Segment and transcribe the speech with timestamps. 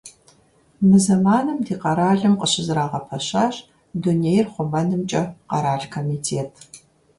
[0.87, 3.55] Мы зэманым ди къэралым къыщызэрагъэпэщащ
[4.01, 6.51] Дунейр хъумэнымкӀэ къэрал комитет.